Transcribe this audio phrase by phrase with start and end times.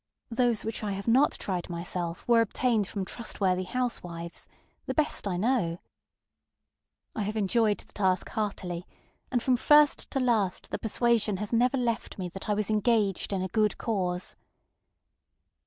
[0.31, 4.47] Those which I have not tried myself were obtained from trustworthy housewivesŌĆöthe
[4.95, 5.77] best I know.
[7.15, 8.87] I have enjoyed the task heartily,
[9.31, 13.31] and from first to last the persuasion has never left me that I was engaged
[13.31, 14.35] in a good cause.